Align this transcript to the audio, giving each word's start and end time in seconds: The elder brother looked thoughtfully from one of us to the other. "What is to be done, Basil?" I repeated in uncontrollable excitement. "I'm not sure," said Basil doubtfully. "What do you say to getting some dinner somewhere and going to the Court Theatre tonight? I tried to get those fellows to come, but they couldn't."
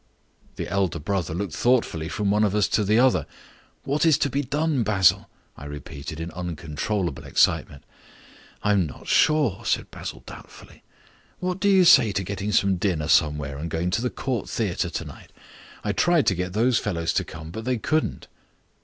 The 0.55 0.67
elder 0.67 0.97
brother 0.97 1.35
looked 1.35 1.53
thoughtfully 1.53 2.09
from 2.09 2.31
one 2.31 2.43
of 2.43 2.55
us 2.55 2.67
to 2.69 2.83
the 2.83 2.97
other. 2.97 3.27
"What 3.83 4.03
is 4.03 4.17
to 4.17 4.31
be 4.31 4.41
done, 4.41 4.81
Basil?" 4.81 5.29
I 5.55 5.65
repeated 5.65 6.19
in 6.19 6.31
uncontrollable 6.31 7.23
excitement. 7.23 7.83
"I'm 8.63 8.87
not 8.87 9.05
sure," 9.07 9.61
said 9.63 9.91
Basil 9.91 10.23
doubtfully. 10.25 10.81
"What 11.37 11.59
do 11.59 11.69
you 11.69 11.85
say 11.85 12.11
to 12.13 12.23
getting 12.23 12.51
some 12.51 12.77
dinner 12.77 13.07
somewhere 13.09 13.59
and 13.59 13.69
going 13.69 13.91
to 13.91 14.01
the 14.01 14.09
Court 14.09 14.49
Theatre 14.49 14.89
tonight? 14.89 15.31
I 15.83 15.91
tried 15.91 16.25
to 16.25 16.35
get 16.35 16.53
those 16.53 16.79
fellows 16.79 17.13
to 17.13 17.23
come, 17.23 17.51
but 17.51 17.63
they 17.65 17.77
couldn't." 17.77 18.27